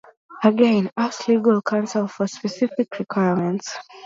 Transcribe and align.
Again, 0.43 0.89
ask 0.97 1.27
legal 1.27 1.61
counsel 1.61 2.07
for 2.07 2.25
specific 2.25 2.97
requirements. 2.97 3.77